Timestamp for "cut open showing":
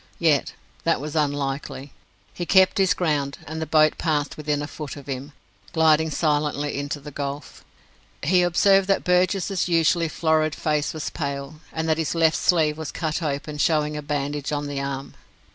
12.91-13.95